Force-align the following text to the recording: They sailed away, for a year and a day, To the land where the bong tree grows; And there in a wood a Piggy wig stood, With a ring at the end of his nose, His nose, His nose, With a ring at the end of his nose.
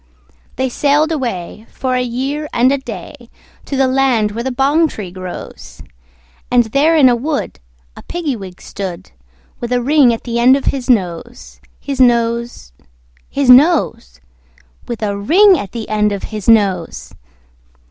They 0.55 0.67
sailed 0.67 1.11
away, 1.11 1.67
for 1.69 1.93
a 1.93 2.01
year 2.01 2.49
and 2.53 2.71
a 2.71 2.79
day, 2.79 3.29
To 3.65 3.77
the 3.77 3.85
land 3.85 4.31
where 4.31 4.43
the 4.43 4.51
bong 4.51 4.87
tree 4.87 5.11
grows; 5.11 5.83
And 6.49 6.63
there 6.63 6.95
in 6.95 7.07
a 7.07 7.15
wood 7.15 7.59
a 7.95 8.01
Piggy 8.01 8.35
wig 8.35 8.61
stood, 8.63 9.11
With 9.59 9.71
a 9.71 9.79
ring 9.83 10.11
at 10.11 10.23
the 10.23 10.39
end 10.39 10.55
of 10.55 10.65
his 10.65 10.89
nose, 10.89 11.61
His 11.79 12.01
nose, 12.01 12.71
His 13.29 13.51
nose, 13.51 14.19
With 14.87 15.03
a 15.03 15.15
ring 15.15 15.59
at 15.59 15.71
the 15.71 15.87
end 15.87 16.11
of 16.11 16.23
his 16.33 16.49
nose. 16.49 17.13